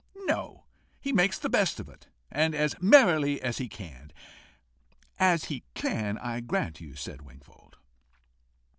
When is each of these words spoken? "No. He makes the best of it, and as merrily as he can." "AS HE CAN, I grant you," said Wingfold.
"No. 0.23 0.63
He 0.99 1.13
makes 1.13 1.37
the 1.37 1.47
best 1.47 1.79
of 1.79 1.87
it, 1.87 2.07
and 2.31 2.55
as 2.55 2.73
merrily 2.81 3.39
as 3.39 3.59
he 3.59 3.69
can." 3.69 4.11
"AS 5.19 5.43
HE 5.45 5.63
CAN, 5.75 6.17
I 6.17 6.39
grant 6.39 6.81
you," 6.81 6.95
said 6.95 7.21
Wingfold. 7.21 7.77